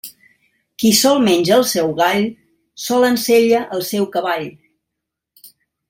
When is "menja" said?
1.25-1.53